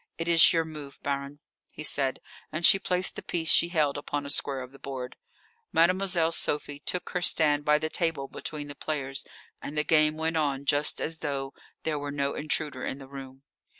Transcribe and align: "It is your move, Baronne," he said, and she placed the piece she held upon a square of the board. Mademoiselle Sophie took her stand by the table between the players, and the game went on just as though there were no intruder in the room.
"It 0.17 0.27
is 0.27 0.51
your 0.51 0.65
move, 0.65 0.97
Baronne," 1.03 1.41
he 1.73 1.83
said, 1.83 2.21
and 2.51 2.65
she 2.65 2.79
placed 2.79 3.15
the 3.15 3.21
piece 3.21 3.51
she 3.51 3.67
held 3.69 3.99
upon 3.99 4.25
a 4.25 4.31
square 4.31 4.61
of 4.61 4.71
the 4.71 4.79
board. 4.79 5.15
Mademoiselle 5.71 6.31
Sophie 6.31 6.79
took 6.79 7.11
her 7.11 7.21
stand 7.21 7.65
by 7.65 7.77
the 7.77 7.87
table 7.87 8.27
between 8.27 8.67
the 8.67 8.73
players, 8.73 9.27
and 9.61 9.77
the 9.77 9.83
game 9.83 10.17
went 10.17 10.37
on 10.37 10.65
just 10.65 10.99
as 10.99 11.19
though 11.19 11.53
there 11.83 11.99
were 11.99 12.09
no 12.09 12.33
intruder 12.33 12.83
in 12.83 12.97
the 12.97 13.07
room. 13.07 13.43